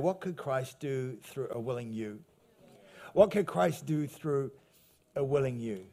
[0.00, 2.20] what could Christ do through a willing you?
[3.12, 4.50] What could Christ do through
[5.16, 5.86] a willing you?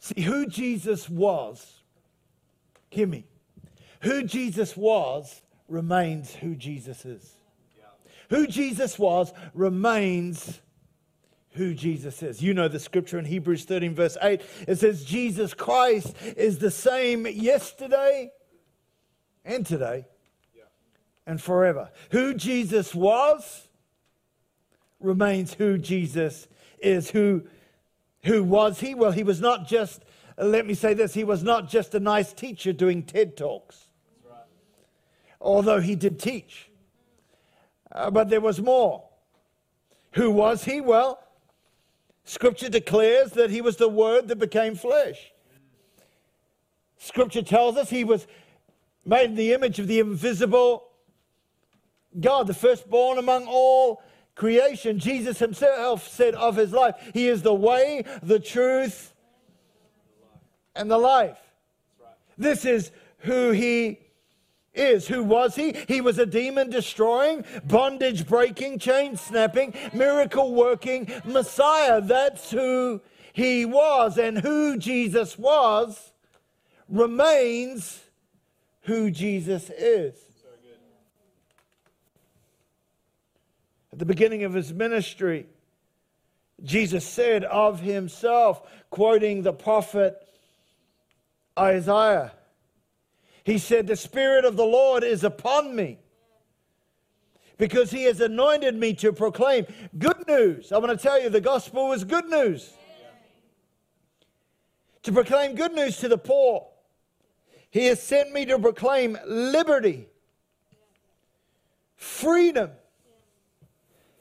[0.00, 1.80] See, who Jesus was,
[2.90, 3.24] hear me,
[4.00, 7.34] who Jesus was remains who Jesus is.
[8.30, 10.60] Who Jesus was remains
[11.52, 12.42] who Jesus is.
[12.42, 14.42] You know the scripture in Hebrews 13, verse 8.
[14.66, 18.30] It says, Jesus Christ is the same yesterday
[19.44, 20.04] and today
[21.28, 21.90] and forever.
[22.10, 23.68] Who Jesus was
[24.98, 26.48] remains who Jesus
[26.80, 27.10] is.
[27.10, 27.42] Who,
[28.24, 28.94] who was he?
[28.94, 30.04] Well, he was not just,
[30.38, 33.88] let me say this, he was not just a nice teacher doing TED Talks,
[34.28, 34.40] right.
[35.38, 36.70] although he did teach.
[37.92, 39.04] Uh, but there was more.
[40.12, 40.80] Who was he?
[40.80, 41.22] Well,
[42.24, 45.30] Scripture declares that he was the Word that became flesh.
[46.96, 48.26] Scripture tells us he was
[49.04, 50.87] made in the image of the invisible
[52.20, 54.02] God, the firstborn among all
[54.34, 54.98] creation.
[54.98, 59.14] Jesus himself said of his life, He is the way, the truth,
[60.74, 61.38] and the life.
[62.38, 63.98] This is who he
[64.72, 65.08] is.
[65.08, 65.74] Who was he?
[65.88, 72.00] He was a demon destroying, bondage breaking, chain snapping, miracle working Messiah.
[72.00, 73.00] That's who
[73.32, 74.18] he was.
[74.18, 76.12] And who Jesus was
[76.88, 78.00] remains
[78.82, 80.27] who Jesus is.
[83.98, 85.48] At the beginning of his ministry,
[86.62, 90.24] Jesus said of himself, quoting the prophet
[91.58, 92.30] Isaiah,
[93.42, 95.98] he said, The Spirit of the Lord is upon me
[97.56, 99.66] because he has anointed me to proclaim
[99.98, 100.70] good news.
[100.70, 102.72] I want to tell you, the gospel is good news.
[105.02, 106.68] To proclaim good news to the poor.
[107.72, 110.06] He has sent me to proclaim liberty,
[111.96, 112.70] freedom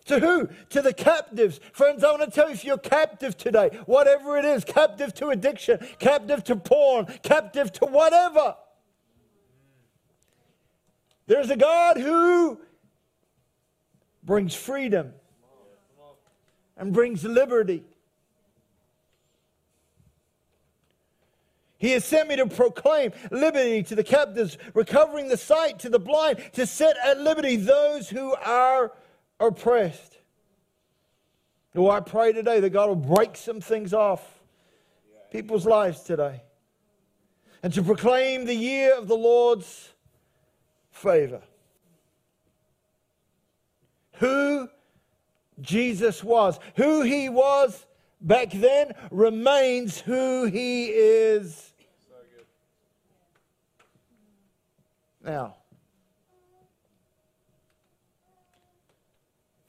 [0.08, 0.50] to who?
[0.70, 1.60] To the captives.
[1.74, 5.30] Friends, I want to tell you if you're captive today, whatever it is, captive to
[5.30, 8.56] addiction, captive to porn, captive to whatever,
[11.28, 12.60] there's a God who
[14.24, 15.14] brings freedom
[16.78, 17.84] and brings liberty.
[21.80, 26.00] He has sent me to proclaim liberty to the captives, recovering the sight to the
[26.00, 28.94] blind, to set at liberty those who are
[29.40, 30.18] oppressed.
[31.76, 34.42] Oh, I pray today that God will break some things off
[35.32, 36.42] people's lives today.
[37.62, 39.94] And to proclaim the year of the Lord's
[40.92, 41.42] favor.
[44.14, 44.70] Who
[45.62, 47.86] Jesus was, who he was
[48.22, 51.74] back then, remains who he is
[55.24, 55.56] now.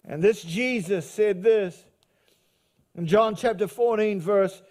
[0.08, 1.84] And this Jesus said this
[2.96, 4.62] in John chapter 14, verse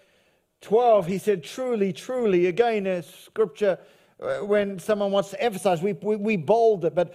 [0.62, 1.06] 12.
[1.06, 3.78] He said, Truly, truly, again, as scripture,
[4.20, 7.14] uh, when someone wants to emphasize, we, we, we bold it, but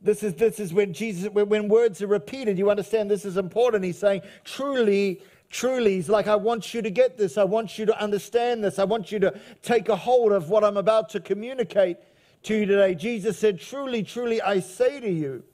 [0.00, 3.84] this is, this is when Jesus, when words are repeated, you understand this is important.
[3.84, 5.20] He's saying, Truly,
[5.50, 5.96] truly.
[5.96, 7.36] He's like, I want you to get this.
[7.36, 8.78] I want you to understand this.
[8.78, 11.98] I want you to take a hold of what I'm about to communicate
[12.44, 12.94] to you today.
[12.94, 15.44] Jesus said, Truly, truly, I say to you,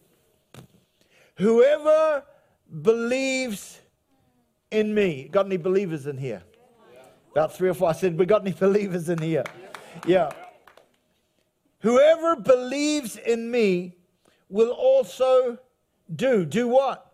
[1.36, 2.24] Whoever
[2.82, 3.80] believes
[4.70, 5.28] in me.
[5.30, 6.42] Got any believers in here?
[7.32, 7.88] About three or four.
[7.88, 9.44] I said, We got any believers in here?
[10.06, 10.32] Yeah.
[11.80, 13.96] Whoever believes in me
[14.48, 15.58] will also
[16.14, 16.44] do.
[16.44, 17.12] Do what?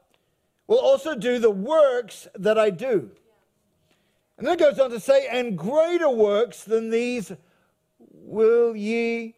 [0.66, 3.10] Will also do the works that I do.
[4.36, 7.32] And then it goes on to say, And greater works than these
[7.98, 9.36] will ye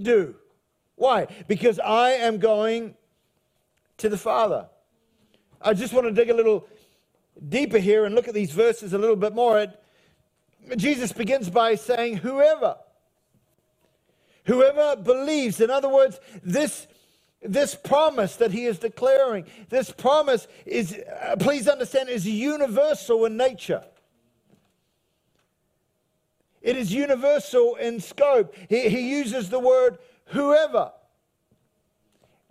[0.00, 0.36] do.
[0.96, 1.26] Why?
[1.48, 2.94] Because I am going
[4.02, 4.68] to the Father.
[5.60, 6.66] I just want to dig a little
[7.48, 9.66] deeper here and look at these verses a little bit more.
[10.76, 12.76] Jesus begins by saying, Whoever,
[14.44, 15.60] whoever believes.
[15.60, 16.88] In other words, this,
[17.42, 23.36] this promise that he is declaring, this promise is, uh, please understand, is universal in
[23.36, 23.84] nature.
[26.60, 28.54] It is universal in scope.
[28.68, 30.92] He, he uses the word whoever.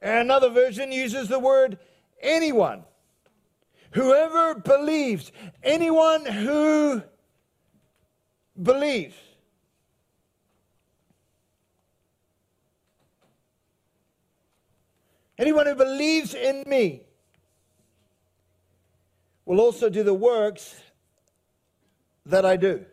[0.01, 1.77] Another version uses the word
[2.21, 2.83] anyone.
[3.91, 5.31] Whoever believes,
[5.61, 7.03] anyone who
[8.61, 9.15] believes.
[15.37, 17.03] Anyone who believes in me
[19.45, 20.75] will also do the works
[22.25, 22.85] that I do.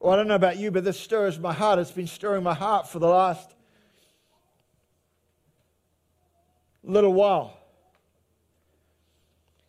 [0.00, 1.78] Well, I don't know about you, but this stirs my heart.
[1.78, 3.54] It's been stirring my heart for the last
[6.90, 7.56] little while.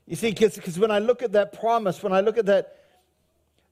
[0.07, 2.79] You see, because when I look at that promise, when I look at that,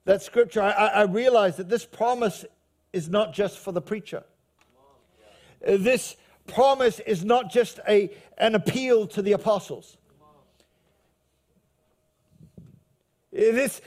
[0.06, 2.44] that scripture, I, I realize that this promise
[2.92, 4.22] is not just for the preacher.
[5.60, 6.16] This
[6.46, 9.98] promise is not just a, an appeal to the apostles.
[13.32, 13.80] This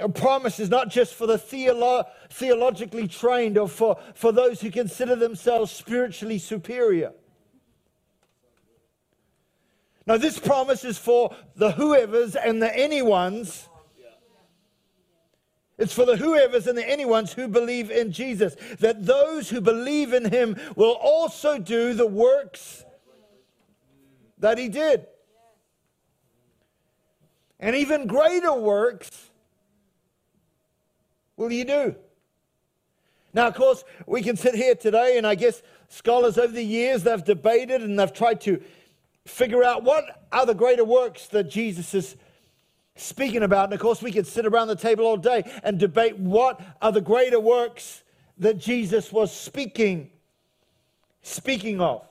[0.00, 4.70] uh, promise is not just for the theolo- theologically trained or for, for those who
[4.70, 7.12] consider themselves spiritually superior.
[10.06, 13.68] Now, this promise is for the whoever's and the anyone's.
[15.78, 18.56] It's for the whoever's and the anyone's who believe in Jesus.
[18.80, 22.84] That those who believe in him will also do the works
[24.38, 25.06] that he did.
[27.58, 29.30] And even greater works
[31.36, 31.94] will you do.
[33.32, 37.04] Now, of course, we can sit here today, and I guess scholars over the years
[37.04, 38.62] they've debated and they've tried to
[39.26, 42.16] figure out what are the greater works that Jesus is
[42.96, 43.64] speaking about.
[43.66, 46.92] And of course, we could sit around the table all day and debate what are
[46.92, 48.02] the greater works
[48.38, 50.10] that Jesus was speaking
[51.22, 52.06] speaking of.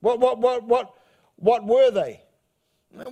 [0.00, 0.94] What what what what
[1.36, 2.22] what were they?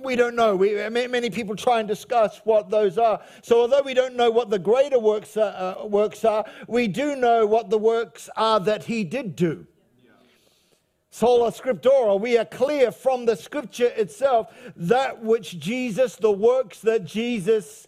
[0.03, 0.55] We don't know.
[0.55, 3.21] We, many people try and discuss what those are.
[3.43, 7.15] So, although we don't know what the greater works are, uh, works are, we do
[7.15, 9.67] know what the works are that he did do.
[11.17, 17.05] Sola Scriptura, we are clear from the scripture itself that which Jesus, the works that
[17.05, 17.87] Jesus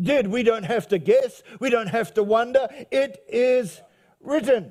[0.00, 0.28] did.
[0.28, 2.68] We don't have to guess, we don't have to wonder.
[2.92, 3.82] It is
[4.20, 4.70] written.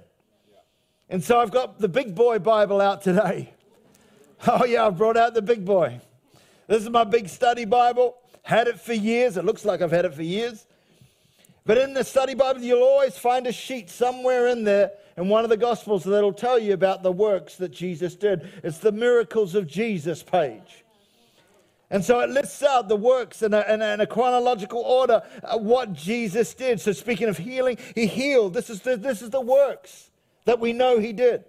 [1.09, 3.53] And so I've got the big boy Bible out today.
[4.47, 5.99] Oh, yeah, I've brought out the big boy.
[6.67, 8.15] This is my big study Bible.
[8.41, 9.35] Had it for years.
[9.35, 10.65] It looks like I've had it for years.
[11.69, 15.43] But in the study Bible, you'll always find a sheet somewhere in there in one
[15.43, 18.49] of the Gospels that'll tell you about the works that Jesus did.
[18.63, 20.83] It's the miracles of Jesus page.
[21.91, 25.21] And so it lists out the works in a, in a, in a chronological order
[25.43, 26.81] uh, what Jesus did.
[26.81, 28.55] So speaking of healing, he healed.
[28.55, 30.09] This is the, this is the works
[30.45, 31.43] that we know he did.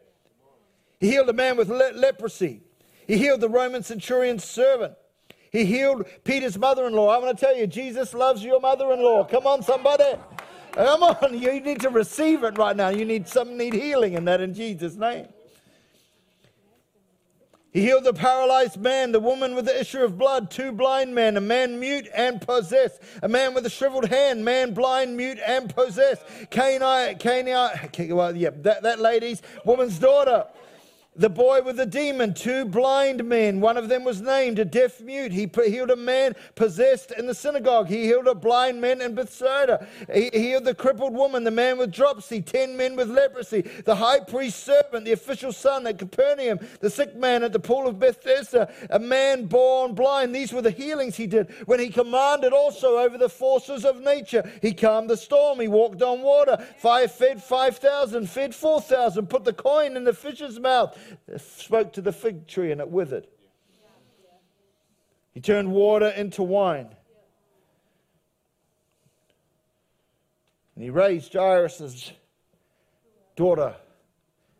[0.99, 2.61] He healed a man with le- leprosy.
[3.06, 4.96] He healed the Roman centurion's servant.
[5.50, 7.08] He healed Peter's mother in law.
[7.08, 9.25] I want to tell you, Jesus loves your mother in law.
[9.25, 10.17] Come on, somebody.
[10.73, 12.91] Come on, you need to receive it right now.
[12.91, 15.26] You need some need healing in that in Jesus' name.
[17.73, 21.37] He healed the paralyzed man, the woman with the issue of blood, two blind men,
[21.37, 25.73] a man mute and possessed, a man with a shriveled hand, man blind, mute, and
[25.73, 26.25] possessed.
[26.50, 30.47] Canaanite, Canaanite, well, yeah, that, that lady's woman's daughter
[31.16, 33.60] the boy with the demon, two blind men.
[33.60, 35.32] One of them was named a deaf mute.
[35.32, 37.88] He healed a man possessed in the synagogue.
[37.88, 39.86] He healed a blind man in Bethsaida.
[40.12, 44.20] He healed the crippled woman, the man with dropsy, ten men with leprosy, the high
[44.20, 48.72] priest's servant, the official son at Capernaum, the sick man at the pool of Bethesda,
[48.88, 50.34] a man born blind.
[50.34, 51.52] These were the healings he did.
[51.66, 55.58] When he commanded also over the forces of nature, he calmed the storm.
[55.58, 56.56] He walked on water.
[56.78, 60.96] Fire fed 5,000, fed 4,000, put the coin in the fish's mouth
[61.38, 63.26] spoke to the fig tree and it withered.
[65.32, 66.88] He turned water into wine.
[70.75, 72.12] And he raised Jairus'
[73.37, 73.76] daughter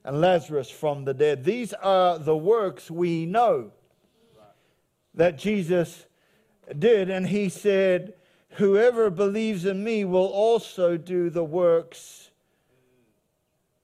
[0.05, 1.45] and Lazarus from the dead.
[1.45, 3.73] These are the works we know
[5.15, 6.07] that Jesus
[6.79, 7.11] did.
[7.11, 8.15] And he said,
[8.55, 12.31] Whoever believes in me will also do the works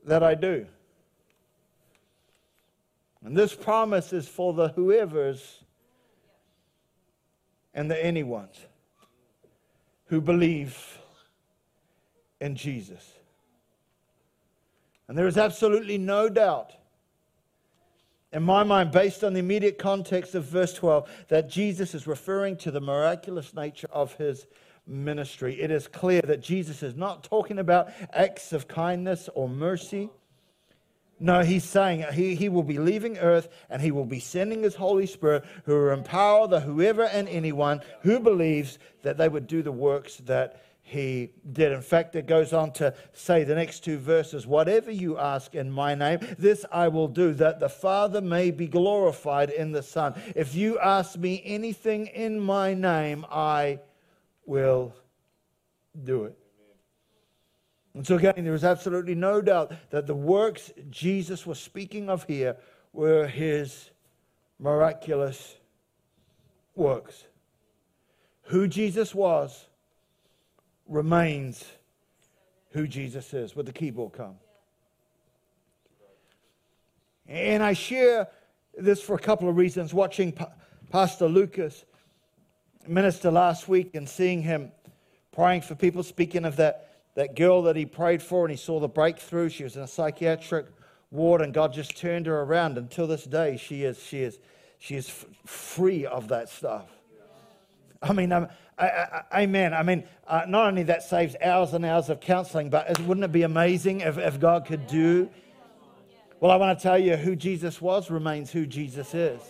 [0.04, 0.66] that I do.
[3.26, 5.64] And this promise is for the whoever's
[7.74, 8.56] and the anyone's
[10.06, 10.98] who believe
[12.40, 13.04] in Jesus.
[15.08, 16.72] And there is absolutely no doubt
[18.32, 22.56] in my mind, based on the immediate context of verse 12, that Jesus is referring
[22.58, 24.46] to the miraculous nature of his
[24.86, 25.60] ministry.
[25.60, 30.10] It is clear that Jesus is not talking about acts of kindness or mercy.
[31.18, 34.74] No, he's saying he, he will be leaving earth and he will be sending his
[34.74, 39.62] Holy Spirit who will empower the whoever and anyone who believes that they would do
[39.62, 41.72] the works that he did.
[41.72, 45.70] In fact, it goes on to say the next two verses whatever you ask in
[45.70, 50.14] my name, this I will do, that the Father may be glorified in the Son.
[50.36, 53.80] If you ask me anything in my name, I
[54.44, 54.94] will
[56.04, 56.38] do it.
[57.96, 62.24] And so, again, there is absolutely no doubt that the works Jesus was speaking of
[62.24, 62.58] here
[62.92, 63.88] were his
[64.58, 65.56] miraculous
[66.74, 67.24] works.
[68.42, 69.66] Who Jesus was
[70.86, 71.64] remains
[72.72, 73.56] who Jesus is.
[73.56, 74.34] Would the keyboard come?
[77.26, 78.28] And I share
[78.76, 79.94] this for a couple of reasons.
[79.94, 80.52] Watching pa-
[80.90, 81.86] Pastor Lucas
[82.86, 84.70] minister last week and seeing him
[85.32, 86.82] praying for people, speaking of that,
[87.16, 89.48] that girl that he prayed for and he saw the breakthrough.
[89.48, 90.66] She was in a psychiatric
[91.10, 92.78] ward and God just turned her around.
[92.78, 94.38] Until this day, she is, she is,
[94.78, 96.86] she is f- free of that stuff.
[98.02, 99.72] I mean, um, I, I, amen.
[99.72, 103.32] I mean, uh, not only that saves hours and hours of counseling, but wouldn't it
[103.32, 105.30] be amazing if, if God could do?
[106.38, 109.40] Well, I want to tell you who Jesus was remains who Jesus is.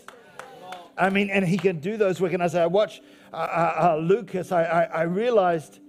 [0.96, 2.32] I mean, and he can do those work.
[2.32, 5.80] And as I watch uh, uh, uh, Lucas, I, I, I, realized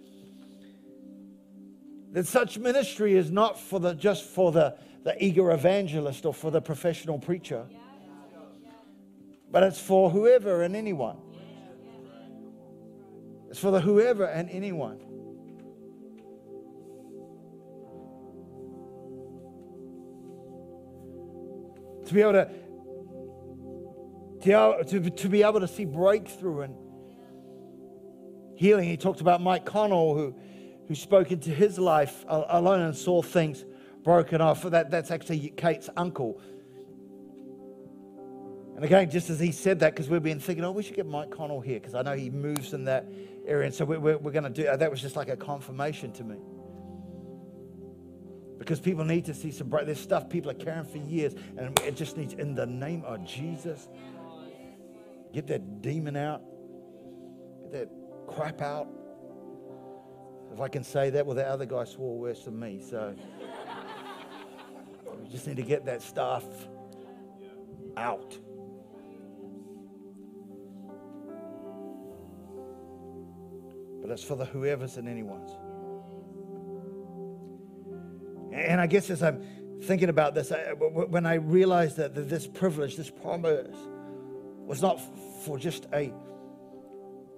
[2.18, 6.50] that such ministry is not for the, just for the, the eager evangelist or for
[6.50, 7.68] the professional preacher,
[9.52, 11.18] but it's for whoever and anyone.
[13.52, 14.98] It's for the whoever and anyone.
[22.08, 22.50] To be able to,
[24.42, 26.76] to, to, to be able to see breakthrough and
[28.56, 28.90] healing.
[28.90, 30.36] He talked about Mike Connell, who,
[30.88, 33.66] who spoke into his life alone and saw things
[34.04, 34.64] broken off.
[34.64, 36.42] That, that's actually Kate's uncle.
[38.76, 41.08] And again, just as he said that, because we've been thinking, oh, we should get
[41.08, 43.06] Mike Connell here, because I know he moves in that
[43.46, 43.66] area.
[43.66, 44.92] And so we're, we're, we're going to do uh, that.
[44.92, 46.38] was just like a confirmation to me.
[48.60, 49.88] Because people need to see some bright.
[49.88, 53.26] There's stuff people are carrying for years, and it just needs, in the name of
[53.26, 53.88] Jesus,
[55.34, 56.44] get that demon out,
[57.64, 57.90] get that
[58.28, 58.88] crap out.
[60.54, 63.16] If I can say that, well, the other guy swore worse than me, so
[65.22, 66.46] we just need to get that stuff
[67.96, 68.38] out.
[74.08, 75.52] but it's for the whoever's and anyone's.
[78.54, 79.44] And I guess as I'm
[79.84, 83.76] thinking about this, I, when I realized that this privilege, this promise,
[84.66, 85.02] was not
[85.44, 86.14] for just a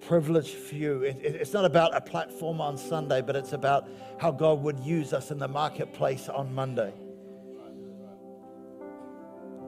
[0.09, 1.03] privileged few.
[1.03, 3.87] It, it, it's not about a platform on Sunday, but it's about
[4.17, 6.91] how God would use us in the marketplace on Monday.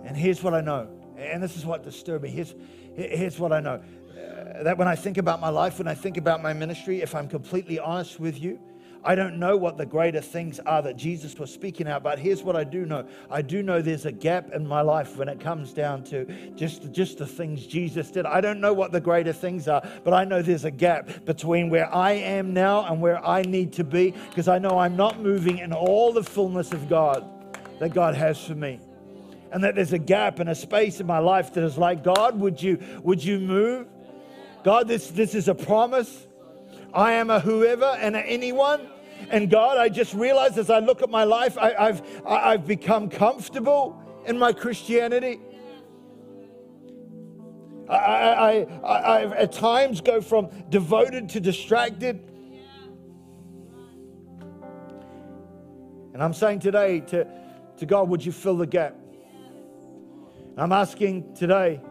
[0.03, 2.31] And here's what I know, and this is what disturbed me.
[2.31, 2.55] Here's,
[2.95, 6.17] here's what I know uh, that when I think about my life, when I think
[6.17, 8.59] about my ministry, if I'm completely honest with you,
[9.03, 12.43] I don't know what the greater things are that Jesus was speaking out, but here's
[12.43, 13.07] what I do know.
[13.31, 16.91] I do know there's a gap in my life when it comes down to just,
[16.91, 18.27] just the things Jesus did.
[18.27, 21.69] I don't know what the greater things are, but I know there's a gap between
[21.69, 25.19] where I am now and where I need to be because I know I'm not
[25.19, 27.27] moving in all the fullness of God
[27.79, 28.79] that God has for me.
[29.51, 32.39] And that there's a gap and a space in my life that is like, God,
[32.39, 33.87] would you, would you move?
[34.63, 36.27] God, this, this is a promise.
[36.93, 38.89] I am a whoever and a anyone.
[39.29, 43.09] And God, I just realized as I look at my life, I, have I've become
[43.09, 45.39] comfortable in my Christianity.
[47.87, 52.27] I, I, I, I at times go from devoted to distracted.
[56.13, 57.27] And I'm saying today to,
[57.77, 58.95] to God, would you fill the gap?
[60.57, 61.81] I'm asking today,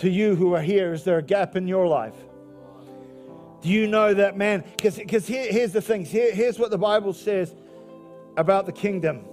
[0.00, 2.16] to you who are here, is there a gap in your life?
[3.62, 4.64] Do you know that, man?
[4.76, 6.10] Because here, here's the things.
[6.10, 7.54] Here, here's what the Bible says
[8.36, 9.24] about the kingdom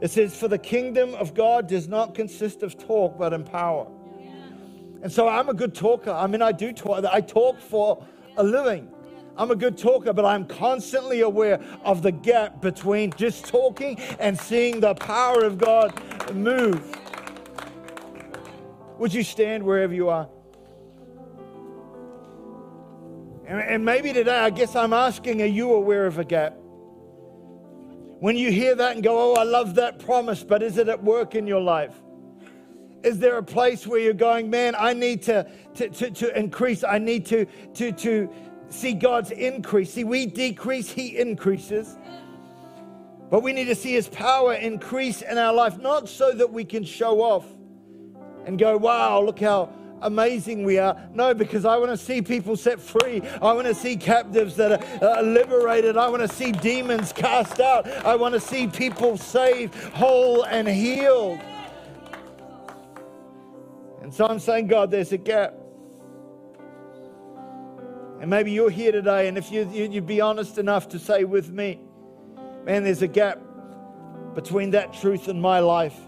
[0.00, 3.86] it says, For the kingdom of God does not consist of talk, but in power.
[4.20, 4.30] Yeah.
[5.02, 6.10] And so I'm a good talker.
[6.10, 7.04] I mean, I do talk.
[7.04, 8.04] I talk for
[8.36, 8.90] a living.
[9.38, 14.38] I'm a good talker, but I'm constantly aware of the gap between just talking and
[14.38, 15.92] seeing the power of God
[16.34, 16.96] move.
[18.98, 20.28] Would you stand wherever you are?
[23.46, 26.56] And maybe today, I guess I'm asking, are you aware of a gap?
[28.18, 31.04] When you hear that and go, oh, I love that promise, but is it at
[31.04, 31.94] work in your life?
[33.04, 36.82] Is there a place where you're going, man, I need to, to, to, to increase.
[36.82, 38.28] I need to, to, to
[38.68, 39.92] see God's increase.
[39.92, 41.96] See, we decrease, He increases.
[43.30, 46.64] But we need to see His power increase in our life, not so that we
[46.64, 47.46] can show off,
[48.46, 49.70] and go, wow, look how
[50.02, 50.96] amazing we are.
[51.12, 53.20] No, because I want to see people set free.
[53.42, 55.96] I want to see captives that are liberated.
[55.96, 57.88] I want to see demons cast out.
[57.88, 61.40] I want to see people saved, whole, and healed.
[64.00, 65.54] And so I'm saying, God, there's a gap.
[68.20, 71.24] And maybe you're here today, and if you, you, would be honest enough to say
[71.24, 71.80] with me,
[72.64, 73.40] man, there's a gap
[74.34, 76.05] between that truth and my life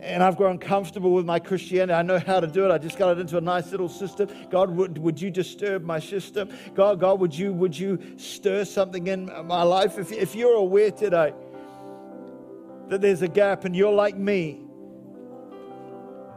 [0.00, 1.94] and I've grown comfortable with my Christianity.
[1.94, 2.70] I know how to do it.
[2.70, 4.28] I just got it into a nice little system.
[4.50, 6.50] God, would, would you disturb my system?
[6.74, 9.98] God, God, would you would you stir something in my life?
[9.98, 11.32] If, if you're aware today
[12.88, 14.60] that there's a gap and you're like me,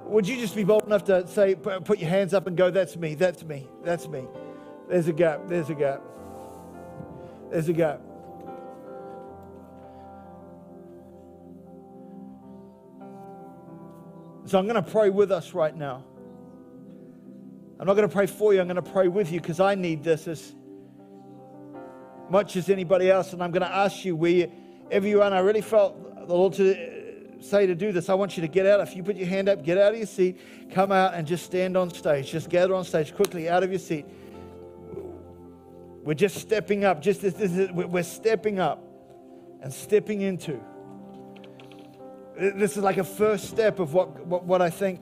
[0.05, 2.95] would you just be bold enough to say, put your hands up and go, that's
[2.95, 4.25] me, that's me, that's me.
[4.89, 6.01] There's a gap, there's a gap.
[7.51, 8.01] There's a gap.
[14.47, 16.05] So I'm going to pray with us right now.
[17.79, 19.75] I'm not going to pray for you, I'm going to pray with you because I
[19.75, 20.55] need this as
[22.29, 23.33] much as anybody else.
[23.33, 26.53] And I'm going to ask you, wherever you are, and I really felt the Lord
[26.53, 28.79] to say to do this, I want you to get out.
[28.79, 30.39] If you put your hand up, get out of your seat,
[30.71, 32.31] come out and just stand on stage.
[32.31, 34.05] Just gather on stage quickly out of your seat.
[36.03, 37.01] We're just stepping up.
[37.01, 38.81] Just this, this is, we're stepping up
[39.61, 40.57] and stepping into.
[42.37, 45.01] This is like a first step of what, what, what I think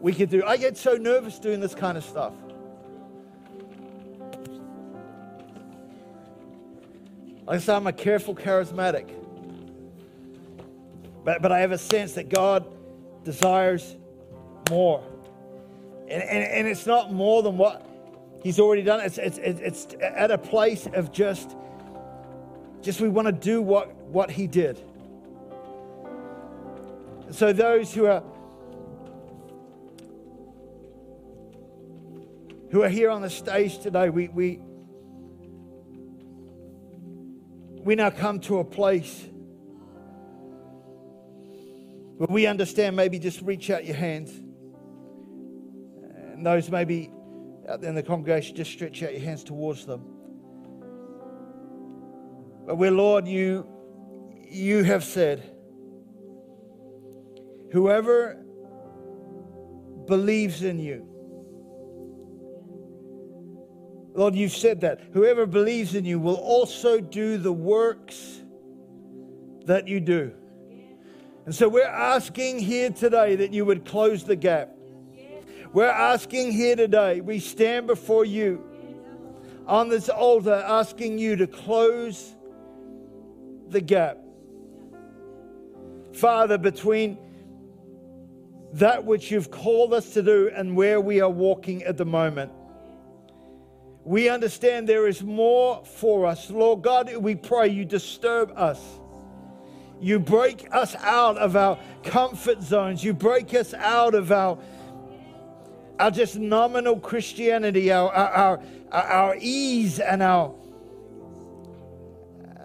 [0.00, 0.42] we could do.
[0.44, 2.32] I get so nervous doing this kind of stuff.
[7.46, 9.10] Like I say, I'm a careful charismatic.
[11.24, 12.66] But, but I have a sense that God
[13.24, 13.96] desires
[14.70, 15.02] more.
[16.08, 17.84] And, and, and it's not more than what
[18.42, 19.00] He's already done.
[19.00, 21.56] It's, it's, it's at a place of just,
[22.82, 24.80] just we want to do what what he did.
[27.30, 28.22] So, those who are
[32.70, 34.60] who are here on the stage today, we, we,
[37.82, 39.26] we now come to a place
[42.16, 44.30] where we understand maybe just reach out your hands.
[46.32, 47.10] And those maybe
[47.68, 50.17] out there in the congregation, just stretch out your hands towards them.
[52.68, 53.66] But where, Lord, you
[54.50, 55.42] you have said,
[57.72, 58.44] whoever
[60.06, 61.08] believes in you,
[64.12, 65.00] Lord, you've said that.
[65.14, 68.42] Whoever believes in you will also do the works
[69.64, 70.34] that you do.
[71.46, 74.76] And so we're asking here today that you would close the gap.
[75.72, 78.62] We're asking here today, we stand before you
[79.66, 82.34] on this altar asking you to close
[83.70, 84.18] the gap.
[86.14, 87.18] Father, between
[88.72, 92.52] that which you've called us to do and where we are walking at the moment.
[94.04, 96.50] We understand there is more for us.
[96.50, 98.80] Lord God, we pray you disturb us.
[100.00, 103.02] You break us out of our comfort zones.
[103.02, 104.58] You break us out of our,
[105.98, 110.54] our just nominal Christianity, our, our, our, our ease and our.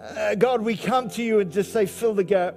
[0.04, 2.56] Uh, God, we come to you and just say, fill the gap.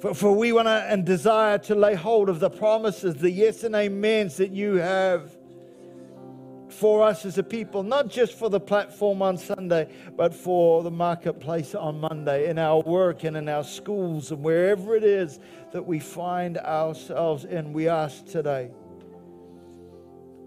[0.00, 3.64] For, for we want to and desire to lay hold of the promises, the yes
[3.64, 5.34] and amens that you have
[6.68, 10.90] for us as a people, not just for the platform on Sunday, but for the
[10.90, 15.40] marketplace on Monday, in our work and in our schools and wherever it is
[15.72, 17.72] that we find ourselves in.
[17.72, 18.70] We ask today,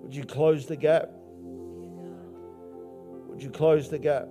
[0.04, 1.10] would you close the gap?
[3.42, 4.28] Would you close the gap?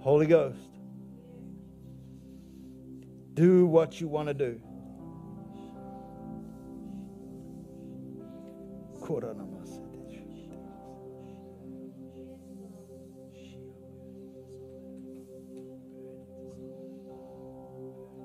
[0.00, 0.58] Holy Ghost,
[3.34, 4.60] do what you want to do.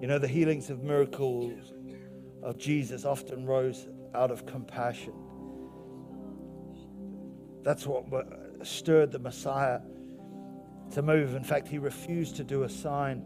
[0.01, 1.71] You know, the healings of miracles
[2.43, 5.13] of Jesus often rose out of compassion.
[7.63, 8.06] That's what
[8.63, 9.79] stirred the Messiah
[10.91, 11.36] to move.
[11.36, 13.25] In fact, he refused to do a sign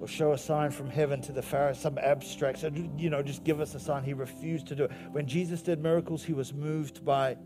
[0.00, 2.64] or show a sign from heaven to the Pharisees, some abstract,
[2.98, 4.02] you know, just give us a sign.
[4.02, 4.90] He refused to do it.
[5.12, 7.36] When Jesus did miracles, he was moved by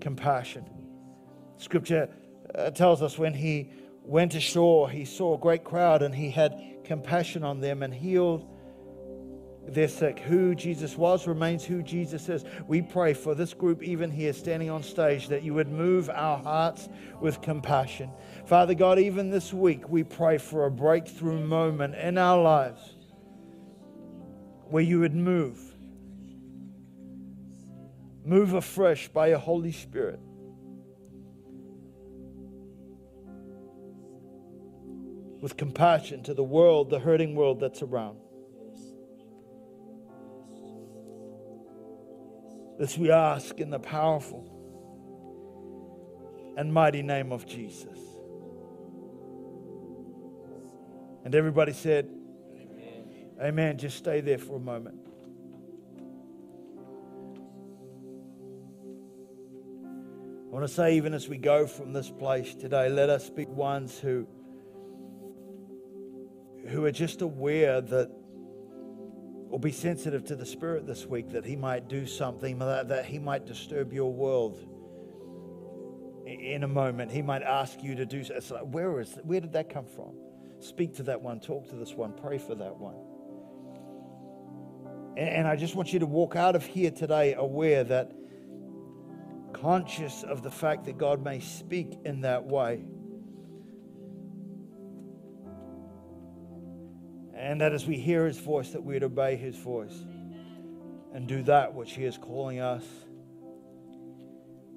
[0.00, 0.68] compassion.
[1.58, 2.08] Scripture
[2.56, 3.70] uh, tells us when he
[4.02, 8.51] went ashore, he saw a great crowd and he had compassion on them and healed
[9.66, 10.18] their sick.
[10.20, 12.44] Who Jesus was remains who Jesus is.
[12.66, 16.38] We pray for this group, even here standing on stage, that you would move our
[16.38, 16.88] hearts
[17.20, 18.10] with compassion.
[18.46, 22.96] Father God, even this week, we pray for a breakthrough moment in our lives
[24.66, 25.60] where you would move.
[28.24, 30.20] Move afresh by your Holy Spirit.
[35.40, 38.18] With compassion to the world, the hurting world that's around.
[42.82, 44.44] This we ask in the powerful
[46.56, 47.96] and mighty name of Jesus.
[51.24, 52.10] And everybody said,
[52.56, 53.30] Amen.
[53.40, 53.78] Amen.
[53.78, 54.98] Just stay there for a moment.
[60.48, 63.44] I want to say, even as we go from this place today, let us be
[63.44, 64.26] ones who,
[66.66, 68.10] who are just aware that,
[69.62, 73.46] be sensitive to the Spirit this week, that He might do something, that, He might
[73.46, 74.58] disturb your world
[76.26, 77.10] in a moment.
[77.10, 78.34] He might ask you to do so.
[78.34, 80.14] It's like, where is where did that come from?
[80.60, 82.96] Speak to that one, talk to this one, pray for that one.
[85.16, 88.12] And, and I just want you to walk out of here today aware that
[89.52, 92.84] conscious of the fact that God may speak in that way.
[97.42, 100.04] And that as we hear his voice, that we'd obey his voice
[101.12, 102.84] and do that which he is calling us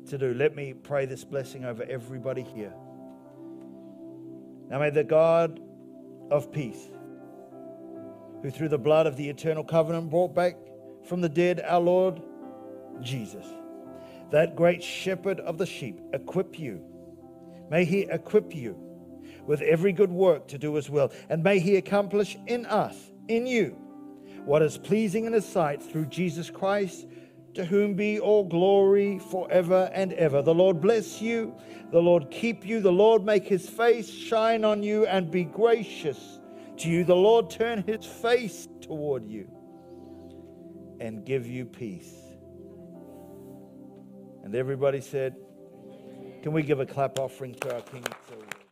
[0.07, 0.33] to do.
[0.33, 2.73] Let me pray this blessing over everybody here.
[4.67, 5.61] Now may the God
[6.31, 6.89] of peace,
[8.41, 10.57] who through the blood of the eternal covenant brought back
[11.07, 12.19] from the dead our Lord
[12.99, 13.45] Jesus,
[14.31, 16.81] that great shepherd of the sheep, equip you.
[17.69, 18.84] May he equip you
[19.45, 22.95] with every good work to do his will, and may he accomplish in us,
[23.27, 23.77] in you,
[24.45, 27.07] what is pleasing in his sight through Jesus Christ
[27.55, 30.41] to whom be all glory forever and ever.
[30.41, 31.55] The Lord bless you,
[31.91, 36.39] the Lord keep you, the Lord make his face shine on you and be gracious
[36.77, 37.05] to you.
[37.05, 39.49] The Lord turn his face toward you
[40.99, 42.13] and give you peace.
[44.43, 45.35] And everybody said,
[46.43, 48.03] Can we give a clap offering to our King?